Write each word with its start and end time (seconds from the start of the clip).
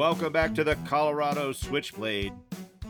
welcome 0.00 0.32
back 0.32 0.54
to 0.54 0.64
the 0.64 0.76
Colorado 0.86 1.52
Switchblade. 1.52 2.32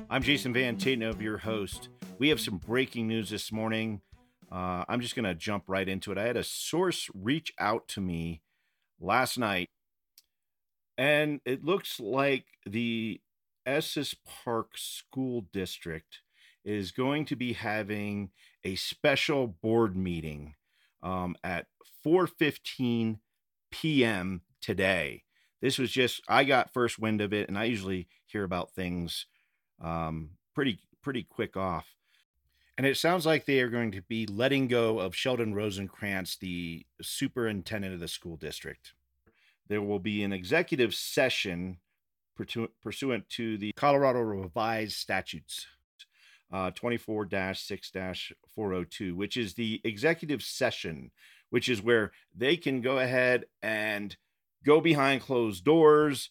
I'm 0.08 0.22
Jason 0.22 0.52
Van 0.52 0.76
Tatenhove, 0.76 1.20
your 1.20 1.38
host. 1.38 1.88
We 2.20 2.28
have 2.28 2.40
some 2.40 2.58
breaking 2.58 3.08
news 3.08 3.30
this 3.30 3.50
morning. 3.50 4.00
Uh, 4.48 4.84
I'm 4.88 5.00
just 5.00 5.16
going 5.16 5.24
to 5.24 5.34
jump 5.34 5.64
right 5.66 5.88
into 5.88 6.12
it. 6.12 6.18
I 6.18 6.22
had 6.22 6.36
a 6.36 6.44
source 6.44 7.10
reach 7.12 7.52
out 7.58 7.88
to 7.88 8.00
me 8.00 8.42
last 9.00 9.38
night, 9.38 9.70
and 10.96 11.40
it 11.44 11.64
looks 11.64 11.98
like 11.98 12.44
the 12.64 13.20
Estes 13.66 14.14
Park 14.44 14.78
School 14.78 15.46
District 15.52 16.20
is 16.64 16.92
going 16.92 17.24
to 17.24 17.34
be 17.34 17.54
having 17.54 18.30
a 18.62 18.76
special 18.76 19.48
board 19.48 19.96
meeting 19.96 20.54
um, 21.02 21.34
at 21.42 21.66
4:15 22.06 23.18
p.m. 23.72 24.42
today. 24.60 25.24
This 25.60 25.78
was 25.78 25.90
just 25.90 26.22
I 26.28 26.44
got 26.44 26.72
first 26.72 26.98
wind 26.98 27.20
of 27.20 27.32
it, 27.32 27.48
and 27.48 27.58
I 27.58 27.64
usually 27.64 28.08
hear 28.26 28.44
about 28.44 28.72
things 28.72 29.26
um, 29.80 30.30
pretty 30.54 30.78
pretty 31.02 31.22
quick 31.22 31.56
off. 31.56 31.94
And 32.78 32.86
it 32.86 32.96
sounds 32.96 33.26
like 33.26 33.44
they 33.44 33.60
are 33.60 33.68
going 33.68 33.92
to 33.92 34.00
be 34.00 34.26
letting 34.26 34.66
go 34.66 35.00
of 35.00 35.14
Sheldon 35.14 35.54
Rosenkrance, 35.54 36.38
the 36.38 36.86
superintendent 37.02 37.92
of 37.92 38.00
the 38.00 38.08
school 38.08 38.36
district. 38.36 38.94
There 39.68 39.82
will 39.82 39.98
be 39.98 40.22
an 40.24 40.32
executive 40.32 40.94
session 40.94 41.78
pursuant 42.82 43.28
to 43.28 43.58
the 43.58 43.72
Colorado 43.72 44.20
Revised 44.20 44.96
Statutes 44.96 45.66
uh, 46.52 46.70
24 46.70 47.28
6 47.54 47.92
402, 48.54 49.14
which 49.14 49.36
is 49.36 49.54
the 49.54 49.80
executive 49.84 50.42
session, 50.42 51.10
which 51.50 51.68
is 51.68 51.82
where 51.82 52.12
they 52.34 52.56
can 52.56 52.80
go 52.80 52.98
ahead 52.98 53.44
and 53.62 54.16
go 54.64 54.80
behind 54.80 55.22
closed 55.22 55.64
doors, 55.64 56.30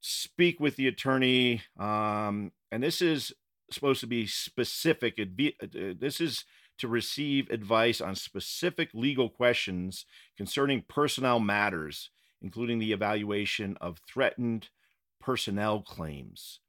speak 0.00 0.60
with 0.60 0.76
the 0.76 0.88
attorney. 0.88 1.62
Um, 1.78 2.52
and 2.70 2.82
this 2.82 3.00
is 3.00 3.32
supposed 3.70 4.00
to 4.00 4.06
be 4.06 4.26
specific. 4.26 5.18
Uh, 5.18 5.66
this 5.98 6.20
is 6.20 6.44
to 6.78 6.88
receive 6.88 7.50
advice 7.50 8.00
on 8.00 8.14
specific 8.14 8.90
legal 8.92 9.28
questions 9.28 10.04
concerning 10.36 10.84
personnel 10.88 11.40
matters, 11.40 12.10
including 12.42 12.78
the 12.78 12.92
evaluation 12.92 13.76
of 13.80 13.98
threatened 14.06 14.68
personnel 15.20 15.80
claims. 15.80 16.60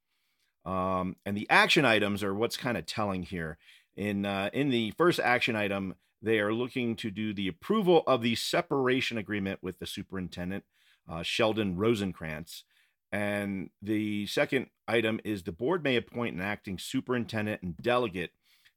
Um, 0.65 1.15
and 1.25 1.35
the 1.35 1.49
action 1.49 1.85
items 1.85 2.23
are 2.23 2.33
what's 2.33 2.57
kind 2.57 2.77
of 2.77 2.85
telling 2.85 3.23
here. 3.23 3.57
In 3.97 4.25
uh, 4.25 4.49
in 4.53 4.69
the 4.69 4.91
first 4.91 5.19
action 5.19 5.55
item, 5.55 5.95
they 6.21 6.39
are 6.39 6.53
looking 6.53 6.95
to 6.97 7.11
do 7.11 7.33
the 7.33 7.47
approval 7.47 8.03
of 8.07 8.21
the 8.21 8.35
separation 8.35 9.17
agreement 9.17 9.59
with 9.61 9.79
the 9.79 9.87
superintendent, 9.87 10.63
uh, 11.09 11.23
Sheldon 11.23 11.75
Rosenkrance. 11.75 12.63
And 13.11 13.69
the 13.81 14.27
second 14.27 14.67
item 14.87 15.19
is 15.23 15.43
the 15.43 15.51
board 15.51 15.83
may 15.83 15.95
appoint 15.95 16.35
an 16.35 16.41
acting 16.41 16.77
superintendent 16.77 17.61
and 17.63 17.75
delegate 17.77 18.31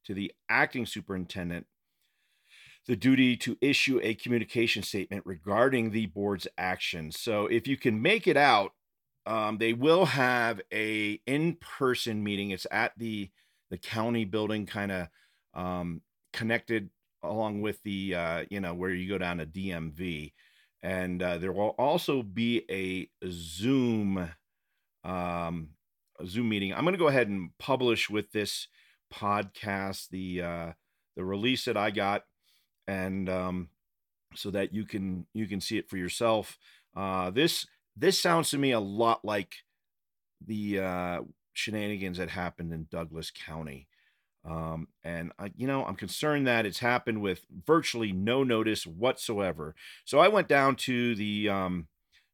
to 0.07 0.15
the 0.15 0.33
acting 0.49 0.87
superintendent 0.87 1.67
the 2.87 2.97
duty 2.97 3.37
to 3.37 3.59
issue 3.61 4.01
a 4.03 4.15
communication 4.15 4.83
statement 4.83 5.25
regarding 5.27 5.91
the 5.91 6.07
board's 6.07 6.49
actions. 6.57 7.19
So 7.19 7.47
if 7.47 7.69
you 7.69 7.77
can 7.77 8.01
make 8.01 8.27
it 8.27 8.37
out, 8.37 8.73
um, 9.27 9.59
they 9.59 9.73
will 9.73 10.07
have 10.07 10.61
a 10.73 11.21
in-person 11.27 12.25
meeting. 12.25 12.51
It's 12.51 12.67
at 12.71 12.93
the 12.97 13.31
the 13.71 13.79
county 13.79 14.25
building, 14.25 14.67
kind 14.67 14.93
of 14.93 15.09
um, 15.55 16.03
connected 16.33 16.91
along 17.23 17.61
with 17.61 17.83
the 17.83 18.15
uh, 18.15 18.45
you 18.51 18.61
know 18.61 18.75
where 18.75 18.91
you 18.91 19.09
go 19.09 19.19
down 19.19 19.39
to 19.39 19.47
DMV, 19.47 20.33
and 20.83 21.23
uh, 21.23 21.39
there 21.39 21.53
will 21.53 21.75
also 21.79 22.23
be 22.23 22.65
a 22.71 23.09
Zoom 23.29 24.31
um, 25.05 25.71
a 26.19 26.27
Zoom 26.27 26.49
meeting. 26.49 26.75
I'm 26.75 26.85
going 26.85 26.95
to 26.95 26.99
go 26.99 27.09
ahead 27.09 27.29
and 27.29 27.51
publish 27.59 28.11
with 28.11 28.33
this 28.33 28.69
podcast 29.13 30.09
the 30.11 30.43
uh, 30.43 30.73
the 31.17 31.25
release 31.25 31.65
that 31.65 31.77
I 31.77 31.91
got, 31.91 32.25
and 32.87 33.29
um, 33.29 33.69
so 34.35 34.51
that 34.51 34.73
you 34.73 34.85
can 34.85 35.27
you 35.35 35.47
can 35.47 35.61
see 35.61 35.79
it 35.79 35.89
for 35.89 35.97
yourself. 35.97 36.59
Uh, 36.97 37.31
this 37.31 37.67
this 37.97 38.19
sounds 38.19 38.51
to 38.51 38.59
me 38.59 38.73
a 38.73 38.81
lot 38.81 39.25
like 39.25 39.57
the 40.47 40.81
uh, 40.81 41.21
shenanigans 41.61 42.19
that 42.19 42.31
happened 42.31 42.73
in 42.73 42.89
Douglas 42.91 43.31
County. 43.31 43.87
Um, 44.49 44.89
and 45.05 45.33
I, 45.39 45.53
you 45.55 45.67
know, 45.67 45.85
I'm 45.85 45.97
concerned 45.97 46.47
that 46.47 46.65
it's 46.65 46.79
happened 46.79 47.21
with 47.21 47.45
virtually 47.67 48.13
no 48.13 48.43
notice 48.43 48.87
whatsoever. 48.87 49.75
So 50.05 50.19
I 50.19 50.29
went 50.29 50.49
down 50.49 50.77
to 50.77 51.15
the 51.15 51.51
um, 51.51 51.89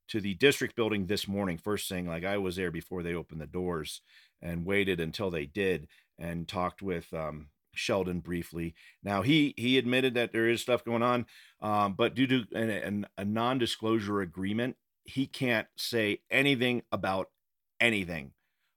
to 0.08 0.20
the 0.20 0.34
district 0.34 0.76
building 0.76 1.06
this 1.06 1.26
morning, 1.26 1.58
first 1.58 1.88
thing, 1.88 2.06
like 2.06 2.24
I 2.24 2.38
was 2.38 2.54
there 2.54 2.70
before 2.70 3.02
they 3.02 3.14
opened 3.14 3.40
the 3.40 3.46
doors, 3.46 4.02
and 4.40 4.64
waited 4.64 5.00
until 5.00 5.30
they 5.30 5.46
did, 5.46 5.88
and 6.16 6.46
talked 6.46 6.80
with 6.80 7.12
um, 7.12 7.48
Sheldon 7.74 8.20
briefly. 8.20 8.74
Now 9.02 9.22
he 9.22 9.54
he 9.56 9.76
admitted 9.76 10.14
that 10.14 10.32
there 10.32 10.48
is 10.48 10.62
stuff 10.62 10.84
going 10.84 11.02
on, 11.02 11.26
um, 11.60 11.94
but 11.94 12.14
due 12.14 12.28
to 12.28 12.44
an, 12.54 12.70
an, 12.70 13.06
a 13.18 13.24
non-disclosure 13.24 14.20
agreement, 14.20 14.76
he 15.02 15.26
can't 15.26 15.66
say 15.76 16.20
anything 16.30 16.82
about 16.92 17.30
anything. 17.80 18.30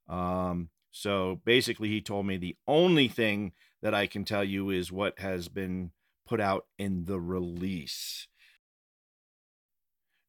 Um, 0.09 0.69
so 0.91 1.39
basically, 1.45 1.89
he 1.89 2.01
told 2.01 2.25
me 2.25 2.37
the 2.37 2.57
only 2.67 3.07
thing 3.07 3.53
that 3.81 3.93
I 3.93 4.07
can 4.07 4.25
tell 4.25 4.43
you 4.43 4.69
is 4.69 4.91
what 4.91 5.19
has 5.19 5.47
been 5.47 5.91
put 6.27 6.41
out 6.41 6.65
in 6.77 7.05
the 7.05 7.19
release. 7.19 8.27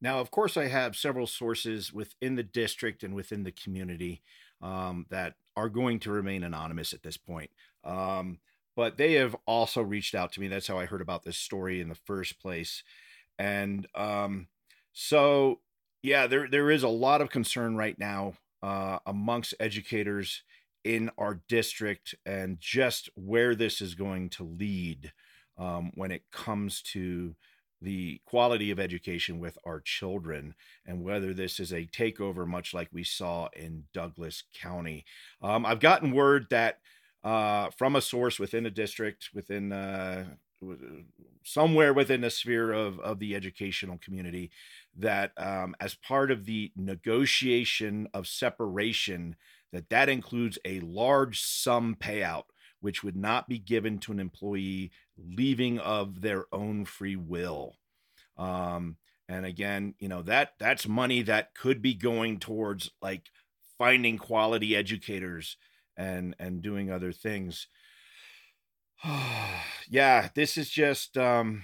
Now, 0.00 0.20
of 0.20 0.30
course, 0.30 0.56
I 0.56 0.68
have 0.68 0.96
several 0.96 1.26
sources 1.26 1.92
within 1.92 2.36
the 2.36 2.42
district 2.42 3.02
and 3.02 3.14
within 3.14 3.42
the 3.42 3.52
community 3.52 4.22
um, 4.62 5.06
that 5.10 5.34
are 5.56 5.68
going 5.68 5.98
to 6.00 6.10
remain 6.10 6.42
anonymous 6.42 6.92
at 6.92 7.02
this 7.02 7.16
point. 7.16 7.50
Um, 7.84 8.38
but 8.76 8.96
they 8.96 9.14
have 9.14 9.36
also 9.46 9.82
reached 9.82 10.14
out 10.14 10.32
to 10.32 10.40
me. 10.40 10.48
That's 10.48 10.68
how 10.68 10.78
I 10.78 10.86
heard 10.86 11.02
about 11.02 11.24
this 11.24 11.36
story 11.36 11.80
in 11.80 11.88
the 11.88 11.94
first 11.94 12.40
place. 12.40 12.82
And 13.38 13.86
um, 13.94 14.48
so 14.92 15.60
yeah, 16.02 16.26
there 16.26 16.48
there 16.48 16.70
is 16.70 16.82
a 16.82 16.88
lot 16.88 17.20
of 17.20 17.30
concern 17.30 17.76
right 17.76 17.98
now 17.98 18.34
uh, 18.62 18.98
amongst 19.06 19.54
educators 19.60 20.42
in 20.84 21.10
our 21.18 21.40
district 21.48 22.14
and 22.24 22.58
just 22.60 23.10
where 23.14 23.54
this 23.54 23.80
is 23.80 23.94
going 23.94 24.30
to 24.30 24.44
lead 24.44 25.12
um, 25.58 25.90
when 25.94 26.10
it 26.10 26.22
comes 26.32 26.80
to 26.80 27.34
the 27.82 28.20
quality 28.26 28.70
of 28.70 28.78
education 28.78 29.38
with 29.38 29.56
our 29.64 29.80
children 29.80 30.54
and 30.86 31.02
whether 31.02 31.32
this 31.32 31.58
is 31.58 31.72
a 31.72 31.86
takeover 31.86 32.46
much 32.46 32.74
like 32.74 32.88
we 32.92 33.04
saw 33.04 33.48
in 33.54 33.84
douglas 33.94 34.42
county. 34.54 35.04
Um, 35.42 35.64
i've 35.64 35.80
gotten 35.80 36.12
word 36.12 36.46
that 36.50 36.78
uh, 37.22 37.68
from 37.76 37.96
a 37.96 38.00
source 38.00 38.38
within 38.38 38.64
a 38.66 38.70
district 38.70 39.30
within 39.34 39.72
uh, 39.72 40.24
somewhere 41.42 41.94
within 41.94 42.20
the 42.20 42.30
sphere 42.30 42.72
of, 42.72 42.98
of 43.00 43.18
the 43.18 43.34
educational 43.34 43.98
community 43.98 44.50
that 44.96 45.32
um, 45.36 45.74
as 45.80 45.94
part 45.94 46.30
of 46.30 46.44
the 46.44 46.72
negotiation 46.76 48.08
of 48.12 48.26
separation 48.26 49.36
that 49.72 49.88
that 49.88 50.08
includes 50.08 50.58
a 50.64 50.80
large 50.80 51.40
sum 51.40 51.96
payout 51.98 52.44
which 52.80 53.04
would 53.04 53.16
not 53.16 53.48
be 53.48 53.58
given 53.58 53.98
to 53.98 54.10
an 54.10 54.18
employee 54.18 54.90
leaving 55.16 55.78
of 55.78 56.22
their 56.22 56.46
own 56.52 56.84
free 56.84 57.16
will 57.16 57.76
um, 58.36 58.96
and 59.28 59.46
again 59.46 59.94
you 59.98 60.08
know 60.08 60.22
that 60.22 60.54
that's 60.58 60.88
money 60.88 61.22
that 61.22 61.54
could 61.54 61.80
be 61.80 61.94
going 61.94 62.38
towards 62.38 62.90
like 63.00 63.30
finding 63.78 64.18
quality 64.18 64.74
educators 64.74 65.56
and 65.96 66.34
and 66.38 66.62
doing 66.62 66.90
other 66.90 67.12
things 67.12 67.68
yeah, 69.88 70.28
this 70.34 70.56
is 70.56 70.70
just 70.70 71.16
um, 71.16 71.62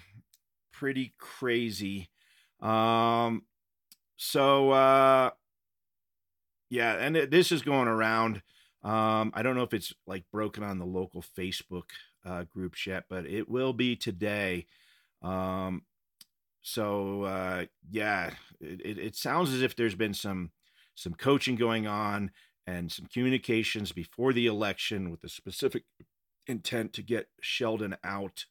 pretty 0.73 1.15
crazy. 1.19 2.09
Um, 2.61 3.43
so 4.17 4.71
uh, 4.71 5.31
yeah, 6.71 6.95
and 6.95 7.17
it, 7.17 7.31
this 7.31 7.53
is 7.53 7.63
going 7.63 7.89
around. 7.89 8.43
Um, 8.83 9.33
I 9.35 9.43
don't 9.43 9.57
know 9.57 9.63
if 9.63 9.75
it's 9.75 9.93
like 10.07 10.25
broken 10.33 10.63
on 10.63 10.79
the 10.79 10.87
local 10.87 11.23
Facebook 11.37 11.91
uh, 12.25 12.45
groups 12.45 12.87
yet, 12.87 13.05
but 13.09 13.27
it 13.27 13.49
will 13.49 13.73
be 13.73 13.97
today. 13.97 14.67
Um, 15.23 15.83
so 16.63 17.23
uh, 17.23 17.65
yeah, 17.91 18.31
it, 18.61 18.81
it, 18.85 18.99
it 18.99 19.17
sounds 19.17 19.53
as 19.53 19.63
if 19.63 19.77
there's 19.77 19.95
been 19.95 20.15
some 20.15 20.51
some 20.95 21.15
coaching 21.15 21.57
going 21.57 21.87
on 21.87 22.31
and 22.67 22.91
some 22.91 23.07
communications 23.07 23.93
before 23.93 24.33
the 24.33 24.47
election 24.47 25.11
with 25.11 25.21
the 25.21 25.29
specific 25.29 25.85
intent 26.47 26.93
to 26.95 27.03
get 27.03 27.29
Sheldon 27.41 27.97
out. 28.03 28.47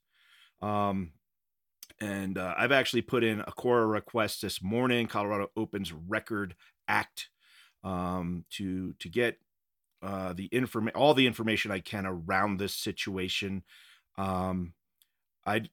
Um, 0.62 1.12
and 2.02 2.38
uh, 2.38 2.54
I've 2.58 2.72
actually 2.72 3.02
put 3.02 3.24
in 3.24 3.40
a 3.42 3.52
CORA 3.52 3.86
request 3.86 4.42
this 4.42 4.62
morning. 4.62 5.08
Colorado 5.08 5.50
Opens 5.56 5.94
Record 5.94 6.56
Act 6.88 7.30
um, 7.84 8.46
to 8.52 8.94
to 9.00 9.10
get 9.10 9.40
uh, 10.02 10.34
the 10.34 10.50
inform 10.52 10.90
all 10.96 11.14
the 11.14 11.28
information 11.28 11.72
I 11.72 11.80
can 11.80 12.06
around 12.06 12.58
this 12.58 12.74
situation. 12.74 13.64
Um, 14.18 14.74
I 15.46 15.64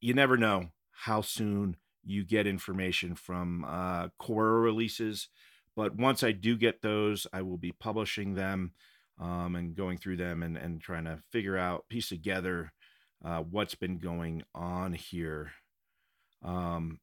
you 0.00 0.14
never 0.14 0.36
know 0.36 0.70
how 0.90 1.20
soon 1.20 1.76
you 2.04 2.24
get 2.24 2.46
information 2.46 3.14
from 3.14 3.64
uh, 3.64 4.08
CORA 4.18 4.60
releases, 4.60 5.28
but 5.76 5.96
once 5.96 6.22
I 6.22 6.32
do 6.32 6.56
get 6.56 6.82
those, 6.82 7.26
I 7.32 7.42
will 7.42 7.58
be 7.58 7.72
publishing 7.72 8.34
them 8.34 8.72
um, 9.20 9.54
and 9.54 9.76
going 9.76 9.98
through 9.98 10.16
them 10.16 10.42
and, 10.42 10.56
and 10.56 10.80
trying 10.80 11.04
to 11.04 11.20
figure 11.30 11.56
out, 11.56 11.88
piece 11.88 12.08
together 12.08 12.72
uh, 13.24 13.40
what's 13.40 13.74
been 13.74 13.98
going 13.98 14.42
on 14.54 14.92
here. 14.92 15.52
Um, 16.42 16.98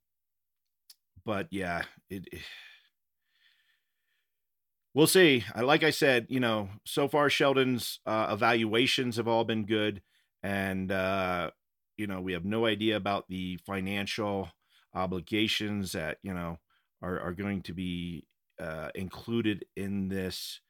but 1.25 1.47
yeah, 1.51 1.83
it, 2.09 2.27
it 2.31 2.41
we'll 4.93 5.07
see. 5.07 5.43
I 5.55 5.61
like 5.61 5.83
I 5.83 5.91
said, 5.91 6.27
you 6.29 6.39
know, 6.39 6.69
so 6.85 7.07
far 7.07 7.29
Sheldon's 7.29 7.99
uh, 8.05 8.29
evaluations 8.31 9.17
have 9.17 9.27
all 9.27 9.43
been 9.43 9.65
good, 9.65 10.01
and 10.43 10.91
uh, 10.91 11.51
you 11.97 12.07
know 12.07 12.21
we 12.21 12.33
have 12.33 12.45
no 12.45 12.65
idea 12.65 12.95
about 12.97 13.27
the 13.29 13.57
financial 13.65 14.49
obligations 14.93 15.91
that 15.93 16.17
you 16.23 16.33
know 16.33 16.57
are 17.01 17.19
are 17.19 17.33
going 17.33 17.61
to 17.63 17.73
be 17.73 18.25
uh, 18.59 18.89
included 18.95 19.65
in 19.75 20.09
this. 20.09 20.61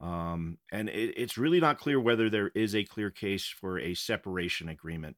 Um, 0.00 0.58
and 0.72 0.88
it, 0.88 1.14
it's 1.16 1.38
really 1.38 1.60
not 1.60 1.78
clear 1.78 2.00
whether 2.00 2.28
there 2.28 2.50
is 2.54 2.74
a 2.74 2.84
clear 2.84 3.10
case 3.10 3.46
for 3.46 3.78
a 3.78 3.94
separation 3.94 4.68
agreement. 4.68 5.16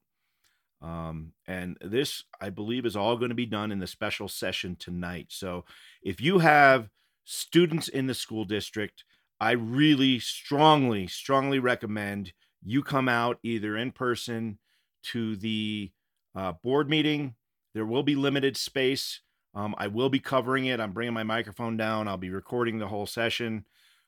Um, 0.82 1.32
and 1.47 1.79
this, 1.81 2.25
I 2.41 2.50
believe, 2.50 2.85
is 2.85 2.97
all 2.97 3.17
going 3.17 3.31
to 3.31 3.35
be 3.35 3.47
done 3.47 3.73
in 3.73 3.79
the 3.79 3.87
special 3.87 4.29
session 4.29 4.76
tonight. 4.79 5.26
So 5.31 5.65
if 6.03 6.21
you 6.21 6.41
have 6.41 6.91
students 7.25 7.88
in 7.88 8.06
the 8.06 8.15
school 8.15 8.44
district, 8.44 9.05
I 9.41 9.53
really 9.53 10.19
strongly, 10.19 11.06
strongly 11.06 11.59
recommend 11.59 12.32
you 12.62 12.82
come 12.82 13.09
out 13.09 13.38
either 13.43 13.77
in 13.77 13.93
person 13.93 14.59
to 15.05 15.37
the 15.37 15.91
uh, 16.35 16.53
board 16.62 16.88
meeting. 16.88 17.35
There 17.75 17.87
will 17.87 18.03
be 18.03 18.15
limited 18.15 18.56
space. 18.56 19.20
Um, 19.55 19.75
I 19.79 19.87
will 19.87 20.09
be 20.09 20.20
covering 20.20 20.67
it. 20.67 20.81
I'm 20.81 20.93
bringing 20.93 21.15
my 21.15 21.23
microphone 21.23 21.77
down. 21.77 22.09
I'll 22.09 22.17
be 22.17 22.31
recording 22.31 22.79
the 22.79 22.88
whole 22.88 23.06
session. 23.06 23.65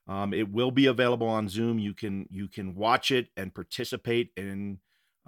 Um, 0.08 0.32
it 0.32 0.50
will 0.50 0.70
be 0.70 0.86
available 0.86 1.28
on 1.28 1.48
Zoom. 1.48 1.78
You 1.78 1.94
can 1.94 2.26
you 2.30 2.48
can 2.48 2.74
watch 2.74 3.10
it 3.10 3.28
and 3.36 3.54
participate. 3.54 4.30
And 4.36 4.78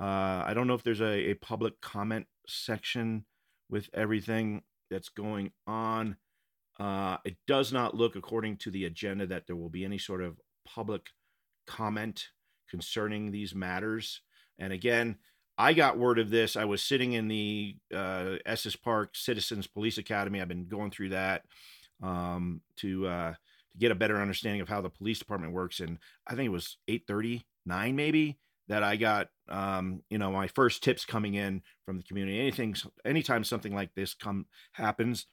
uh, 0.00 0.44
I 0.46 0.52
don't 0.54 0.66
know 0.66 0.74
if 0.74 0.84
there's 0.84 1.00
a, 1.00 1.30
a 1.30 1.34
public 1.34 1.80
comment 1.80 2.26
section 2.46 3.24
with 3.68 3.90
everything 3.92 4.62
that's 4.90 5.08
going 5.08 5.52
on. 5.66 6.16
Uh, 6.78 7.16
it 7.24 7.36
does 7.46 7.72
not 7.72 7.96
look, 7.96 8.14
according 8.14 8.56
to 8.58 8.70
the 8.70 8.84
agenda, 8.84 9.26
that 9.26 9.46
there 9.46 9.56
will 9.56 9.68
be 9.68 9.84
any 9.84 9.98
sort 9.98 10.22
of 10.22 10.40
public 10.64 11.08
comment 11.66 12.28
concerning 12.70 13.32
these 13.32 13.54
matters. 13.54 14.22
And 14.58 14.72
again, 14.72 15.16
I 15.56 15.72
got 15.72 15.98
word 15.98 16.20
of 16.20 16.30
this. 16.30 16.56
I 16.56 16.66
was 16.66 16.82
sitting 16.82 17.14
in 17.14 17.26
the 17.26 17.76
uh, 17.92 18.36
Park 18.84 19.16
Citizens 19.16 19.66
Police 19.66 19.98
Academy. 19.98 20.40
I've 20.40 20.46
been 20.46 20.68
going 20.68 20.92
through 20.92 21.08
that 21.10 21.42
um, 22.00 22.60
to 22.76 23.08
uh, 23.08 23.34
get 23.78 23.90
a 23.90 23.96
better 23.96 24.20
understanding 24.20 24.60
of 24.60 24.68
how 24.68 24.80
the 24.80 24.90
police 24.90 25.18
department 25.18 25.52
works. 25.52 25.80
And 25.80 25.98
I 26.26 26.34
think 26.34 26.46
it 26.46 26.50
was 26.52 26.76
eight 26.88 27.04
thirty 27.06 27.46
nine 27.66 27.96
maybe 27.96 28.38
that 28.68 28.82
I 28.82 28.96
got 28.96 29.28
um, 29.48 30.02
you 30.10 30.18
know 30.18 30.30
my 30.30 30.48
first 30.48 30.82
tips 30.82 31.04
coming 31.04 31.34
in 31.34 31.62
from 31.84 31.96
the 31.96 32.04
community. 32.04 32.40
Anything, 32.40 32.76
anytime 33.04 33.44
something 33.44 33.74
like 33.74 33.94
this 33.94 34.14
come 34.14 34.46
happens, 34.72 35.26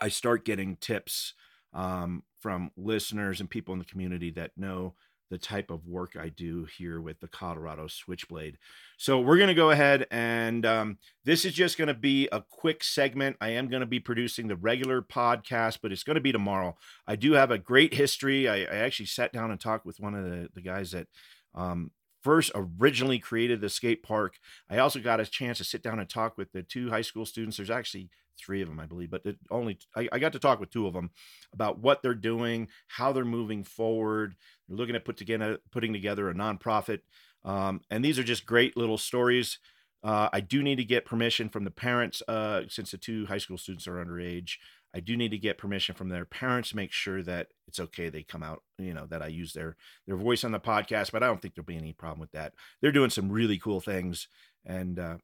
I 0.00 0.08
start 0.08 0.44
getting 0.44 0.76
tips 0.76 1.34
um, 1.72 2.22
from 2.40 2.70
listeners 2.76 3.40
and 3.40 3.50
people 3.50 3.72
in 3.72 3.80
the 3.80 3.84
community 3.84 4.30
that 4.32 4.52
know 4.56 4.94
the 5.30 5.38
type 5.38 5.70
of 5.70 5.86
work 5.86 6.16
I 6.20 6.28
do 6.28 6.66
here 6.78 7.00
with 7.00 7.20
the 7.20 7.28
Colorado 7.28 7.86
Switchblade. 7.86 8.58
So 8.96 9.20
we're 9.20 9.36
going 9.36 9.48
to 9.48 9.54
go 9.54 9.70
ahead 9.70 10.06
and 10.10 10.64
um, 10.66 10.98
this 11.24 11.44
is 11.44 11.54
just 11.54 11.78
going 11.78 11.88
to 11.88 11.94
be 11.94 12.28
a 12.30 12.42
quick 12.48 12.84
segment. 12.84 13.36
I 13.40 13.50
am 13.50 13.68
going 13.68 13.80
to 13.80 13.86
be 13.86 14.00
producing 14.00 14.48
the 14.48 14.56
regular 14.56 15.02
podcast, 15.02 15.78
but 15.82 15.92
it's 15.92 16.04
going 16.04 16.16
to 16.16 16.20
be 16.20 16.32
tomorrow. 16.32 16.76
I 17.06 17.16
do 17.16 17.32
have 17.32 17.50
a 17.50 17.58
great 17.58 17.94
history. 17.94 18.48
I, 18.48 18.58
I 18.62 18.76
actually 18.76 19.06
sat 19.06 19.32
down 19.32 19.50
and 19.50 19.60
talked 19.60 19.86
with 19.86 19.98
one 19.98 20.14
of 20.14 20.24
the, 20.24 20.48
the 20.54 20.62
guys 20.62 20.92
that 20.92 21.08
um, 21.54 21.90
first 22.22 22.50
originally 22.54 23.18
created 23.18 23.60
the 23.60 23.68
skate 23.68 24.02
park. 24.02 24.38
I 24.70 24.78
also 24.78 24.98
got 24.98 25.20
a 25.20 25.26
chance 25.26 25.58
to 25.58 25.64
sit 25.64 25.82
down 25.82 26.00
and 26.00 26.08
talk 26.08 26.38
with 26.38 26.52
the 26.52 26.62
two 26.62 26.90
high 26.90 27.02
school 27.02 27.26
students. 27.26 27.58
There's 27.58 27.70
actually 27.70 28.08
three 28.38 28.62
of 28.62 28.68
them, 28.68 28.80
I 28.80 28.86
believe, 28.86 29.10
but 29.10 29.24
it 29.24 29.36
only 29.50 29.78
I, 29.96 30.08
I, 30.12 30.18
got 30.18 30.32
to 30.32 30.38
talk 30.38 30.60
with 30.60 30.70
two 30.70 30.86
of 30.86 30.94
them 30.94 31.10
about 31.52 31.78
what 31.78 32.02
they're 32.02 32.14
doing, 32.14 32.68
how 32.88 33.12
they're 33.12 33.24
moving 33.24 33.64
forward. 33.64 34.34
They're 34.68 34.76
looking 34.76 34.96
at 34.96 35.04
put 35.04 35.16
together 35.16 35.58
putting 35.70 35.92
together 35.92 36.28
a 36.28 36.34
nonprofit, 36.34 37.00
um, 37.44 37.80
and 37.90 38.04
these 38.04 38.18
are 38.18 38.24
just 38.24 38.46
great 38.46 38.76
little 38.76 38.98
stories. 38.98 39.58
Uh, 40.02 40.28
I 40.32 40.40
do 40.40 40.62
need 40.62 40.76
to 40.76 40.84
get 40.84 41.06
permission 41.06 41.48
from 41.48 41.64
the 41.64 41.70
parents 41.70 42.22
uh, 42.28 42.62
since 42.68 42.90
the 42.90 42.98
two 42.98 43.26
high 43.26 43.38
school 43.38 43.56
students 43.56 43.88
are 43.88 44.04
underage. 44.04 44.56
I 44.94 45.00
do 45.00 45.16
need 45.16 45.30
to 45.30 45.38
get 45.38 45.58
permission 45.58 45.94
from 45.94 46.08
their 46.08 46.24
parents 46.24 46.68
to 46.68 46.76
make 46.76 46.92
sure 46.92 47.22
that 47.24 47.48
it's 47.66 47.80
okay 47.80 48.08
they 48.08 48.22
come 48.22 48.44
out, 48.44 48.62
you 48.78 48.94
know, 48.94 49.06
that 49.06 49.22
I 49.22 49.26
use 49.26 49.52
their 49.52 49.76
their 50.06 50.16
voice 50.16 50.44
on 50.44 50.52
the 50.52 50.60
podcast, 50.60 51.10
but 51.10 51.22
I 51.22 51.26
don't 51.26 51.42
think 51.42 51.54
there'll 51.54 51.66
be 51.66 51.76
any 51.76 51.92
problem 51.92 52.20
with 52.20 52.30
that. 52.32 52.52
They're 52.80 52.92
doing 52.92 53.10
some 53.10 53.32
really 53.32 53.58
cool 53.58 53.80
things 53.80 54.28
and 54.64 54.98
uh, 54.98 55.16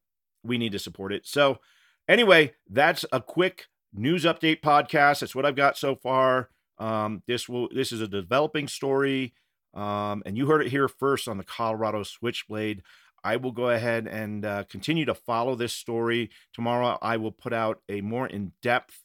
we 0.42 0.58
need 0.58 0.72
to 0.72 0.78
support 0.78 1.12
it. 1.12 1.26
So 1.26 1.58
anyway, 2.08 2.54
that's 2.68 3.04
a 3.12 3.20
quick 3.20 3.66
news 3.92 4.24
update 4.24 4.60
podcast. 4.60 5.20
That's 5.20 5.34
what 5.34 5.46
I've 5.46 5.56
got 5.56 5.76
so 5.76 5.96
far. 5.96 6.50
Um, 6.78 7.22
this 7.26 7.48
will 7.48 7.68
this 7.74 7.92
is 7.92 8.00
a 8.00 8.08
developing 8.08 8.68
story. 8.68 9.34
Um, 9.74 10.22
and 10.26 10.36
you 10.36 10.46
heard 10.46 10.62
it 10.62 10.70
here 10.70 10.88
first 10.88 11.28
on 11.28 11.38
the 11.38 11.44
Colorado 11.44 12.02
Switchblade. 12.02 12.82
I 13.22 13.36
will 13.36 13.52
go 13.52 13.68
ahead 13.68 14.08
and 14.08 14.44
uh, 14.44 14.64
continue 14.64 15.04
to 15.04 15.14
follow 15.14 15.54
this 15.54 15.74
story. 15.74 16.30
Tomorrow, 16.54 16.98
I 17.02 17.18
will 17.18 17.32
put 17.32 17.52
out 17.52 17.82
a 17.88 18.00
more 18.00 18.26
in 18.26 18.52
depth 18.62 19.02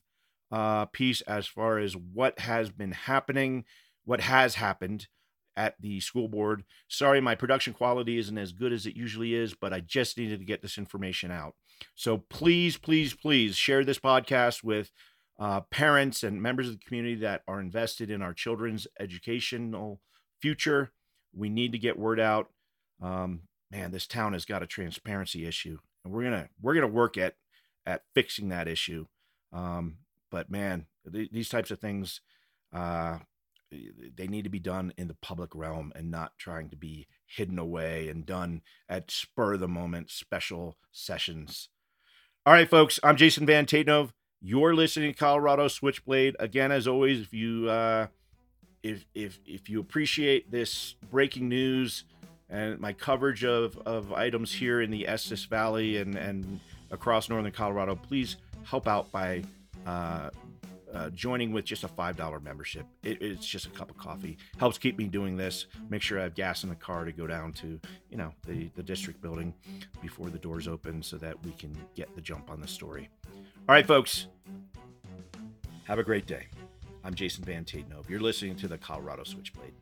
uh, 0.51 0.86
piece 0.86 1.21
as 1.21 1.48
far 1.48 1.80
as 1.80 1.95
what 1.95 2.39
has 2.39 2.69
been 2.69 2.94
happening, 2.94 3.65
what 4.06 4.21
has 4.21 4.56
happened 4.56 5.07
at 5.57 5.75
the 5.80 6.00
school 6.00 6.28
board. 6.28 6.63
Sorry, 6.88 7.22
my 7.22 7.36
production 7.36 7.74
quality 7.74 8.18
isn't 8.18 8.38
as 8.38 8.52
good 8.52 8.74
as 8.74 8.86
it 8.86 8.96
usually 8.96 9.34
is, 9.34 9.54
but 9.54 9.74
I 9.74 9.80
just 9.80 10.18
needed 10.18 10.40
to 10.40 10.46
get 10.46 10.62
this 10.62 10.78
information 10.78 11.31
out. 11.31 11.56
So 11.96 12.18
please, 12.18 12.78
please, 12.78 13.13
please 13.13 13.56
share 13.56 13.84
this 13.84 14.00
podcast 14.00 14.63
with 14.63 14.92
uh, 15.40 15.62
parents 15.62 16.24
and 16.24 16.42
members 16.42 16.68
of 16.68 16.74
the 16.74 16.86
community 16.86 17.16
that 17.16 17.42
are 17.48 17.60
invested 17.60 18.10
in 18.10 18.22
our 18.22 18.34
children's 18.34 18.88
educational 19.00 20.00
future. 20.42 20.92
We 21.34 21.50
need 21.50 21.72
to 21.74 21.78
get 21.78 22.00
word 22.00 22.19
out. 22.19 22.48
Um, 23.01 23.42
man, 23.72 23.92
this 23.92 24.08
town 24.08 24.34
has 24.34 24.46
got 24.46 24.63
a 24.63 24.68
transparency 24.68 25.46
issue, 25.46 25.79
and 26.03 26.13
we're 26.13 26.24
gonna 26.24 26.48
we're 26.62 26.75
gonna 26.75 26.88
work 26.88 27.18
at 27.18 27.36
at 27.86 28.03
fixing 28.13 28.50
that 28.50 28.68
issue. 28.68 29.06
Um, 29.51 29.98
but 30.32 30.50
man, 30.50 30.86
th- 31.12 31.32
these 31.32 31.50
types 31.50 31.72
of 31.72 31.79
things, 31.79 32.22
uh, 32.74 33.20
they 33.72 34.27
need 34.27 34.43
to 34.43 34.50
be 34.50 34.60
done 34.60 34.93
in 34.98 35.07
the 35.07 35.17
public 35.22 35.53
realm 35.55 35.91
and 35.95 36.12
not 36.12 36.34
trying 36.38 36.69
to 36.69 36.75
be 36.75 37.07
hidden 37.25 37.60
away 37.60 38.07
and 38.07 38.25
done 38.25 38.62
at 38.88 39.12
spur 39.12 39.53
of 39.53 39.60
the 39.60 39.67
moment 39.67 40.10
special 40.10 40.77
sessions. 40.91 41.69
All 42.45 42.53
right, 42.53 42.69
folks, 42.69 43.00
I'm 43.03 43.17
Jason 43.17 43.45
Van 43.45 43.65
Tatenhove. 43.65 44.12
You're 44.41 44.75
listening 44.75 45.13
to 45.13 45.17
Colorado 45.17 45.67
Switchblade. 45.67 46.36
Again, 46.39 46.72
as 46.72 46.88
always, 46.88 47.19
if 47.22 47.34
you 47.34 47.69
uh, 47.69 48.07
if 48.84 49.05
if 49.15 49.39
if 49.45 49.69
you 49.69 49.79
appreciate 49.79 50.51
this 50.51 50.95
breaking 51.10 51.50
news 51.50 52.03
and 52.50 52.79
my 52.79 52.93
coverage 52.93 53.43
of, 53.43 53.77
of 53.79 54.13
items 54.13 54.53
here 54.53 54.81
in 54.81 54.91
the 54.91 55.07
Estes 55.07 55.45
Valley 55.45 55.98
and, 55.98 56.15
and 56.15 56.60
across 56.91 57.27
northern 57.27 57.51
Colorado, 57.51 57.95
please 57.95 58.38
help 58.63 58.88
out 58.88 59.12
by 59.12 59.43
uh, 59.88 60.29
uh, 60.96 61.10
joining 61.10 61.52
with 61.52 61.66
just 61.66 61.84
a 61.84 61.88
$5 61.88 62.42
membership. 62.42 62.86
It, 63.04 63.22
it's 63.22 63.46
just 63.46 63.66
a 63.66 63.70
cup 63.70 63.90
of 63.90 63.98
coffee. 63.98 64.38
Helps 64.58 64.78
keep 64.78 64.98
me 64.98 65.06
doing 65.06 65.36
this. 65.36 65.68
Make 65.90 66.02
sure 66.02 66.20
I 66.20 66.24
have 66.24 66.36
gas 66.36 66.64
in 66.64 66.70
the 66.70 66.75
car 66.75 67.04
to 67.04 67.12
go 67.12 67.28
down 67.28 67.52
to, 67.54 67.80
you 68.10 68.18
know, 68.18 68.32
the, 68.48 68.70
the 68.75 68.84
district 68.84 69.22
building 69.22 69.54
before 70.02 70.30
the 70.30 70.40
doors 70.40 70.68
open 70.68 71.04
so 71.04 71.18
that 71.18 71.44
we 71.44 71.52
can 71.52 71.75
get 71.96 72.14
the 72.16 72.22
jump 72.22 72.50
on 72.50 72.62
the 72.62 72.68
story. 72.68 73.10
All 73.68 73.75
right, 73.75 73.86
folks. 73.86 74.28
Have 75.84 76.00
a 76.00 76.04
great 76.04 76.25
day. 76.25 76.48
I'm 77.04 77.14
Jason 77.14 77.44
Van 77.44 77.66
Tatenhove. 77.66 78.10
You're 78.10 78.22
listening 78.22 78.56
to 78.58 78.68
the 78.68 78.78
Colorado 78.78 79.24
Switchblade. 79.24 79.74